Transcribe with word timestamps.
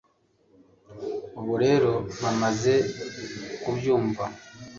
ubwo 1.37 1.55
rero, 1.65 1.91
bamaze 2.21 2.73
kubyumva 3.61 4.23